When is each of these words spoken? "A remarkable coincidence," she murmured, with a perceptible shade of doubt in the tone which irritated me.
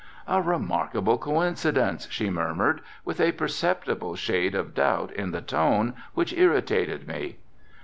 "A 0.27 0.41
remarkable 0.41 1.19
coincidence," 1.19 2.07
she 2.09 2.31
murmured, 2.31 2.81
with 3.05 3.21
a 3.21 3.33
perceptible 3.33 4.15
shade 4.15 4.55
of 4.55 4.73
doubt 4.73 5.11
in 5.11 5.29
the 5.29 5.41
tone 5.43 5.93
which 6.15 6.33
irritated 6.33 7.07
me. 7.07 7.37